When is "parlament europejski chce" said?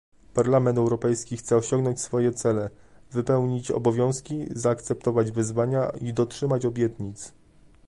0.33-1.57